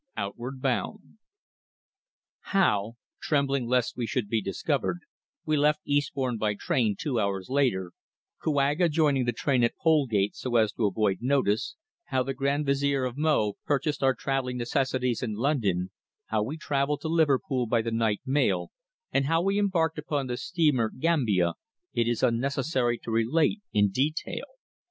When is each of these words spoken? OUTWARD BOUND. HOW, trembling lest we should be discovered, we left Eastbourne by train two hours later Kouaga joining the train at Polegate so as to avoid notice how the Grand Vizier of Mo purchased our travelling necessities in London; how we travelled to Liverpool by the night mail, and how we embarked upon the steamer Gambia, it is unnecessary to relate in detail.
OUTWARD 0.17 0.63
BOUND. 0.63 1.19
HOW, 2.45 2.93
trembling 3.21 3.67
lest 3.67 3.95
we 3.95 4.07
should 4.07 4.29
be 4.29 4.41
discovered, 4.41 5.01
we 5.45 5.55
left 5.55 5.81
Eastbourne 5.85 6.39
by 6.39 6.55
train 6.55 6.95
two 6.99 7.19
hours 7.19 7.49
later 7.49 7.91
Kouaga 8.43 8.89
joining 8.89 9.25
the 9.25 9.31
train 9.31 9.63
at 9.63 9.75
Polegate 9.77 10.35
so 10.35 10.55
as 10.55 10.73
to 10.73 10.87
avoid 10.87 11.19
notice 11.21 11.75
how 12.05 12.23
the 12.23 12.33
Grand 12.33 12.65
Vizier 12.65 13.05
of 13.05 13.15
Mo 13.15 13.53
purchased 13.63 14.01
our 14.01 14.15
travelling 14.15 14.57
necessities 14.57 15.21
in 15.21 15.35
London; 15.35 15.91
how 16.25 16.41
we 16.41 16.57
travelled 16.57 17.01
to 17.01 17.07
Liverpool 17.07 17.67
by 17.67 17.83
the 17.83 17.91
night 17.91 18.21
mail, 18.25 18.71
and 19.11 19.25
how 19.25 19.39
we 19.39 19.59
embarked 19.59 19.99
upon 19.99 20.25
the 20.25 20.35
steamer 20.35 20.89
Gambia, 20.89 21.53
it 21.93 22.07
is 22.07 22.23
unnecessary 22.23 22.97
to 22.97 23.11
relate 23.11 23.61
in 23.71 23.91
detail. 23.91 24.45